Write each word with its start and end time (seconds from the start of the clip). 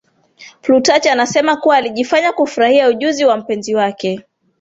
Plutarch 0.61 1.05
anasema 1.07 1.55
kuwa 1.55 1.75
alijifanya 1.77 2.31
kufurahia 2.33 2.89
ujuzi 2.89 3.25
wa 3.25 3.37
mpenzi 3.37 3.75
wake 3.75 4.25